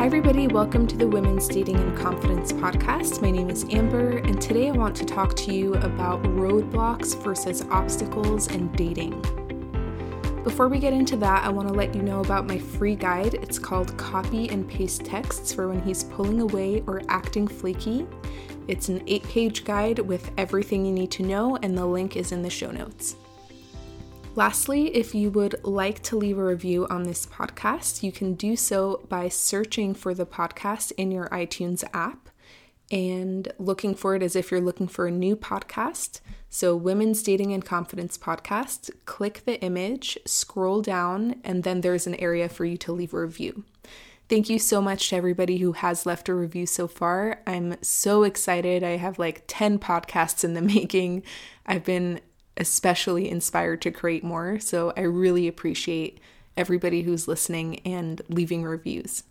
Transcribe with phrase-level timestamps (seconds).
[0.00, 0.48] Hi, everybody.
[0.48, 3.20] Welcome to the Women's Dating and Confidence podcast.
[3.20, 7.66] My name is Amber, and today I want to talk to you about roadblocks versus
[7.70, 9.20] obstacles in dating.
[10.42, 13.34] Before we get into that, I want to let you know about my free guide.
[13.34, 18.06] It's called Copy and Paste Texts for when he's pulling away or acting flaky.
[18.68, 22.32] It's an eight page guide with everything you need to know, and the link is
[22.32, 23.16] in the show notes.
[24.36, 28.54] Lastly, if you would like to leave a review on this podcast, you can do
[28.54, 32.28] so by searching for the podcast in your iTunes app
[32.92, 36.20] and looking for it as if you're looking for a new podcast.
[36.48, 42.16] So, Women's Dating and Confidence Podcast, click the image, scroll down, and then there's an
[42.16, 43.64] area for you to leave a review.
[44.28, 47.42] Thank you so much to everybody who has left a review so far.
[47.48, 48.84] I'm so excited.
[48.84, 51.24] I have like 10 podcasts in the making.
[51.66, 52.20] I've been
[52.60, 54.60] especially inspired to create more.
[54.60, 56.20] So I really appreciate
[56.56, 59.24] everybody who's listening and leaving reviews.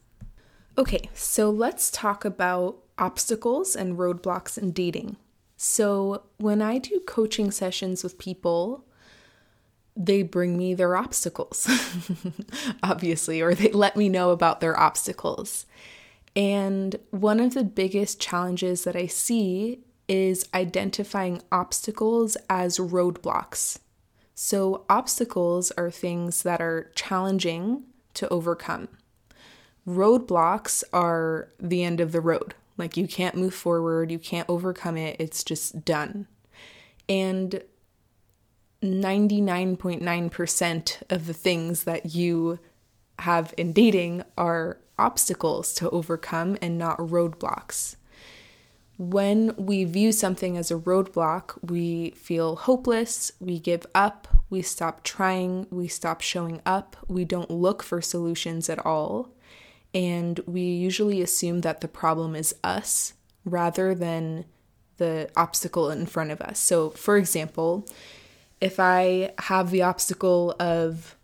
[0.77, 5.17] Okay, so let's talk about obstacles and roadblocks in dating.
[5.55, 8.85] So when I do coaching sessions with people,
[9.95, 11.69] they bring me their obstacles,
[12.83, 15.65] obviously, or they let me know about their obstacles.
[16.35, 23.79] And one of the biggest challenges that I see is identifying obstacles as roadblocks.
[24.33, 27.83] So, obstacles are things that are challenging
[28.15, 28.87] to overcome.
[29.87, 32.55] Roadblocks are the end of the road.
[32.77, 36.27] Like, you can't move forward, you can't overcome it, it's just done.
[37.07, 37.61] And
[38.81, 42.57] 99.9% of the things that you
[43.19, 47.97] have in dating are obstacles to overcome and not roadblocks
[48.99, 55.05] when we view something as a roadblock, we feel hopeless, we give up, we stop
[55.05, 59.29] trying, we stop showing up, we don't look for solutions at all,
[59.93, 63.13] and we usually assume that the problem is us
[63.45, 64.43] rather than
[64.97, 66.59] the obstacle in front of us.
[66.59, 67.87] So, for example,
[68.59, 71.15] if I have the obstacle of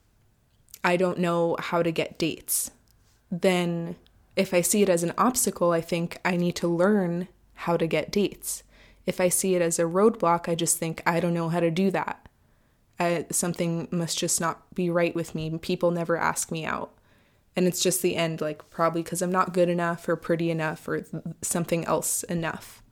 [0.81, 2.71] I don't know how to get dates,
[3.29, 3.97] then
[4.37, 7.87] if I see it as an obstacle, I think I need to learn how to
[7.87, 8.63] get dates.
[9.05, 11.71] If I see it as a roadblock, I just think, I don't know how to
[11.71, 12.27] do that.
[13.31, 15.57] Something must just not be right with me.
[15.57, 16.91] People never ask me out.
[17.55, 20.87] And it's just the end, like probably because I'm not good enough or pretty enough
[20.87, 21.05] or
[21.41, 22.83] something else enough.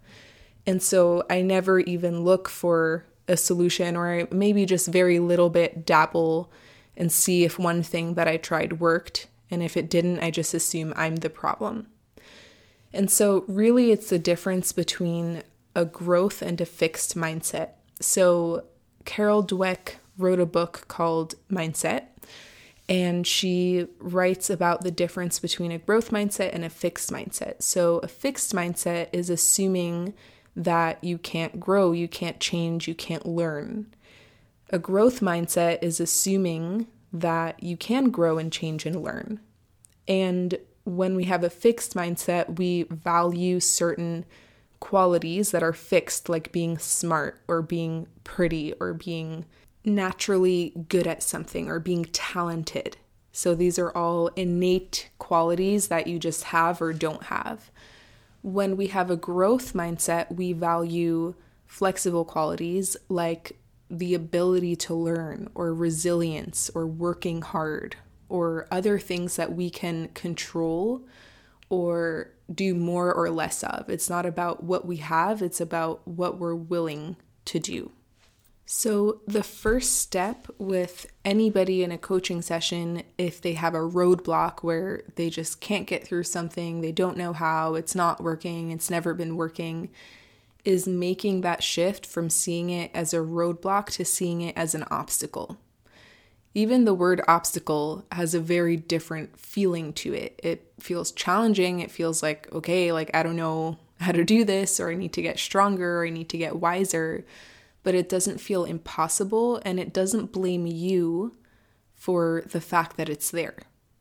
[0.65, 5.85] And so I never even look for a solution or maybe just very little bit
[5.85, 6.51] dabble
[6.95, 9.27] and see if one thing that I tried worked.
[9.51, 11.87] And if it didn't, I just assume I'm the problem.
[12.93, 15.43] And so, really, it's the difference between
[15.75, 17.69] a growth and a fixed mindset.
[17.99, 18.65] So,
[19.05, 22.03] Carol Dweck wrote a book called Mindset,
[22.87, 27.63] and she writes about the difference between a growth mindset and a fixed mindset.
[27.63, 30.13] So, a fixed mindset is assuming
[30.55, 33.87] that you can't grow, you can't change, you can't learn.
[34.69, 39.39] A growth mindset is assuming that you can grow and change and learn.
[40.07, 44.25] And when we have a fixed mindset, we value certain
[44.79, 49.45] qualities that are fixed, like being smart or being pretty or being
[49.85, 52.97] naturally good at something or being talented.
[53.31, 57.71] So these are all innate qualities that you just have or don't have.
[58.41, 61.33] When we have a growth mindset, we value
[61.65, 63.57] flexible qualities like
[63.89, 67.95] the ability to learn or resilience or working hard
[68.33, 71.05] or other things that we can control
[71.69, 73.87] or do more or less of.
[73.89, 77.91] It's not about what we have, it's about what we're willing to do.
[78.65, 84.63] So, the first step with anybody in a coaching session, if they have a roadblock
[84.63, 88.89] where they just can't get through something, they don't know how, it's not working, it's
[88.89, 89.91] never been working,
[90.65, 94.85] is making that shift from seeing it as a roadblock to seeing it as an
[94.89, 95.59] obstacle
[96.53, 100.39] even the word obstacle has a very different feeling to it.
[100.43, 101.79] It feels challenging.
[101.79, 105.13] It feels like, okay, like I don't know how to do this, or I need
[105.13, 107.25] to get stronger, or I need to get wiser.
[107.83, 111.35] But it doesn't feel impossible, and it doesn't blame you
[111.95, 113.57] for the fact that it's there.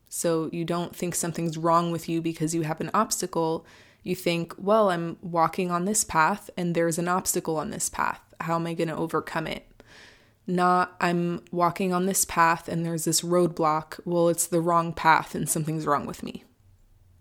[0.08, 3.64] So you don't think something's wrong with you because you have an obstacle.
[4.02, 8.20] You think, well, I'm walking on this path, and there's an obstacle on this path.
[8.40, 9.66] How am I going to overcome it?
[10.46, 14.00] Not I'm walking on this path and there's this roadblock.
[14.04, 16.44] Well, it's the wrong path and something's wrong with me.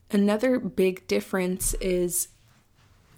[0.09, 2.29] Another big difference is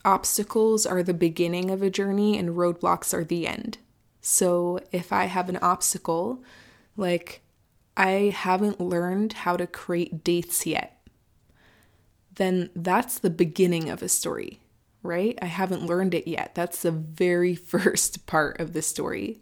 [0.05, 3.77] obstacles are the beginning of a journey and roadblocks are the end.
[4.21, 6.43] So if I have an obstacle,
[6.95, 7.41] like
[7.97, 10.89] I haven't learned how to create dates yet.
[12.35, 14.59] then that's the beginning of a story,
[15.03, 15.37] right?
[15.39, 16.55] I haven't learned it yet.
[16.55, 19.41] That's the very first part of the story.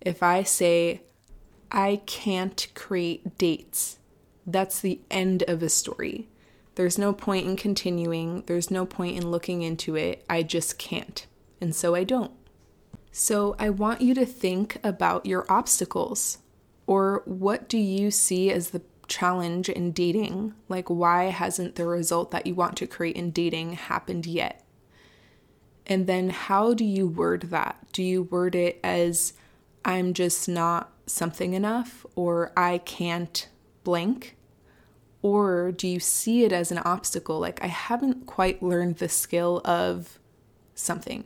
[0.00, 1.02] If I say,
[1.70, 3.98] I can't create dates,
[4.46, 6.28] that's the end of a story.
[6.76, 10.24] There's no point in continuing, there's no point in looking into it.
[10.28, 11.26] I just can't.
[11.60, 12.32] And so I don't.
[13.10, 16.38] So I want you to think about your obstacles.
[16.86, 20.54] Or what do you see as the challenge in dating?
[20.68, 24.62] Like, why hasn't the result that you want to create in dating happened yet?
[25.86, 27.78] And then how do you word that?
[27.92, 29.32] Do you word it as,
[29.86, 33.48] I'm just not something enough, or I can't
[33.84, 34.36] blank?
[35.22, 37.40] Or do you see it as an obstacle?
[37.40, 40.18] Like, I haven't quite learned the skill of
[40.74, 41.24] something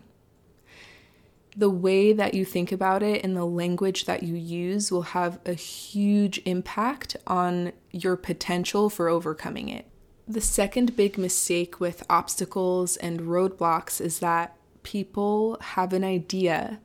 [1.57, 5.39] the way that you think about it and the language that you use will have
[5.45, 9.87] a huge impact on your potential for overcoming it.
[10.29, 16.81] The second big mistake with obstacles and roadblocks is that people have an idea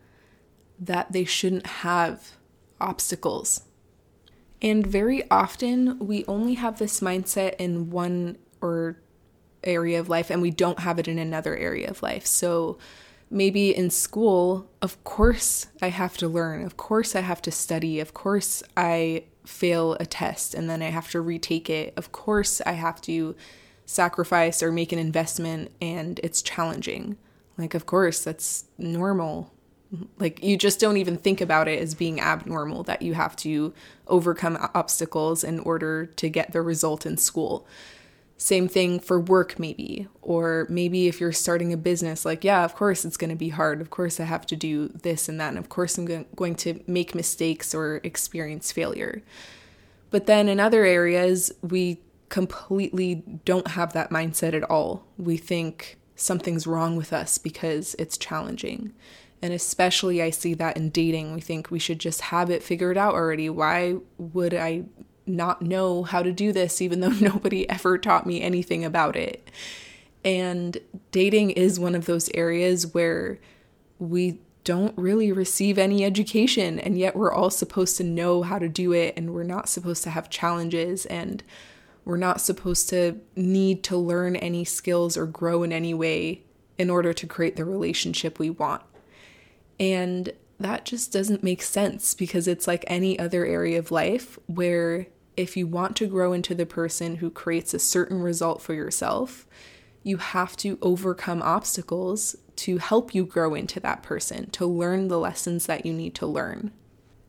[0.79, 2.33] that they shouldn't have
[2.79, 3.61] obstacles.
[4.61, 8.97] And very often we only have this mindset in one or
[9.63, 12.25] area of life and we don't have it in another area of life.
[12.25, 12.77] So
[13.29, 16.65] maybe in school, of course I have to learn.
[16.65, 17.99] Of course I have to study.
[17.99, 21.93] Of course I fail a test and then I have to retake it.
[21.97, 23.35] Of course I have to
[23.85, 27.17] sacrifice or make an investment and it's challenging.
[27.57, 29.53] Like, of course, that's normal.
[30.19, 33.73] Like, you just don't even think about it as being abnormal that you have to
[34.07, 37.67] overcome obstacles in order to get the result in school.
[38.37, 40.07] Same thing for work, maybe.
[40.21, 43.49] Or maybe if you're starting a business, like, yeah, of course it's going to be
[43.49, 43.79] hard.
[43.79, 45.49] Of course I have to do this and that.
[45.49, 49.21] And of course I'm going to make mistakes or experience failure.
[50.11, 55.05] But then in other areas, we completely don't have that mindset at all.
[55.17, 58.93] We think something's wrong with us because it's challenging.
[59.41, 61.33] And especially, I see that in dating.
[61.33, 63.49] We think we should just have it figured out already.
[63.49, 64.85] Why would I
[65.27, 69.49] not know how to do this, even though nobody ever taught me anything about it.
[70.23, 70.77] And
[71.11, 73.39] dating is one of those areas where
[73.99, 78.67] we don't really receive any education, and yet we're all supposed to know how to
[78.67, 81.43] do it, and we're not supposed to have challenges, and
[82.03, 86.41] we're not supposed to need to learn any skills or grow in any way
[86.79, 88.81] in order to create the relationship we want.
[89.79, 95.07] And that just doesn't make sense because it's like any other area of life where
[95.35, 99.45] if you want to grow into the person who creates a certain result for yourself,
[100.03, 105.19] you have to overcome obstacles to help you grow into that person, to learn the
[105.19, 106.71] lessons that you need to learn.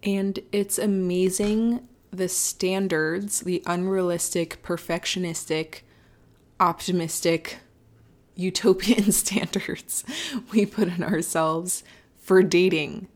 [0.03, 5.81] And it's amazing the standards, the unrealistic, perfectionistic,
[6.61, 7.59] optimistic,
[8.37, 10.05] utopian standards
[10.53, 11.83] we put on ourselves
[12.27, 13.07] for dating.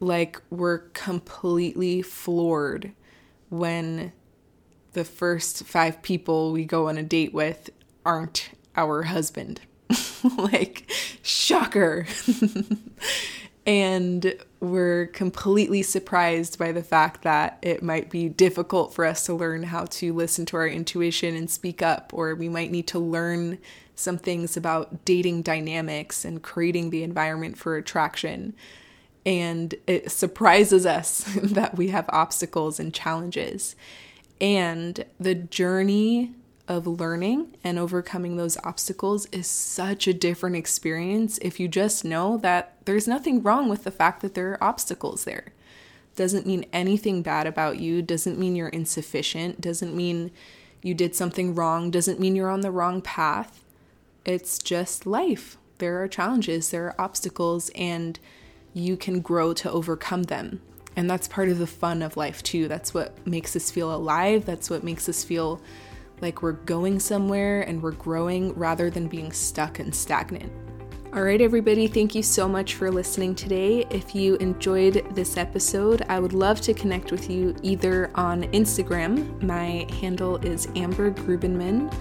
[0.00, 2.92] Like, we're completely floored
[3.50, 4.12] when
[4.92, 7.68] the first five people we go on a date with
[8.06, 9.60] aren't our husband.
[10.38, 10.90] like,
[11.22, 12.06] shocker.
[13.66, 19.34] and we're completely surprised by the fact that it might be difficult for us to
[19.34, 22.98] learn how to listen to our intuition and speak up, or we might need to
[22.98, 23.58] learn
[23.94, 28.54] some things about dating dynamics and creating the environment for attraction
[29.26, 33.76] and it surprises us that we have obstacles and challenges.
[34.40, 36.32] And the journey
[36.68, 42.36] of learning and overcoming those obstacles is such a different experience if you just know
[42.38, 45.52] that there's nothing wrong with the fact that there are obstacles there.
[46.16, 50.30] Doesn't mean anything bad about you, doesn't mean you're insufficient, doesn't mean
[50.82, 53.64] you did something wrong, doesn't mean you're on the wrong path.
[54.24, 55.56] It's just life.
[55.78, 58.18] There are challenges, there are obstacles, and
[58.74, 60.60] you can grow to overcome them.
[60.94, 62.68] And that's part of the fun of life, too.
[62.68, 64.44] That's what makes us feel alive.
[64.44, 65.60] That's what makes us feel
[66.20, 70.52] like we're going somewhere and we're growing rather than being stuck and stagnant.
[71.12, 73.84] All right, everybody, thank you so much for listening today.
[73.90, 79.42] If you enjoyed this episode, I would love to connect with you either on Instagram.
[79.42, 81.92] My handle is Amber Grubenman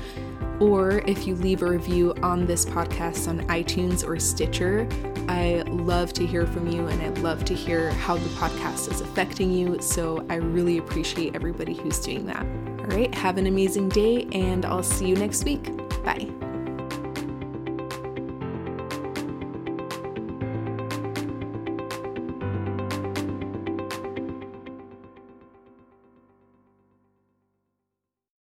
[0.60, 4.88] or if you leave a review on this podcast on iTunes or Stitcher.
[5.28, 9.02] I love to hear from you and I'd love to hear how the podcast is
[9.02, 9.80] affecting you.
[9.82, 12.46] So I really appreciate everybody who's doing that.
[12.80, 15.64] All right, have an amazing day and I'll see you next week.
[16.04, 16.49] Bye.